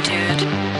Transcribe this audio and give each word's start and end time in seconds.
Joy, 0.00 0.71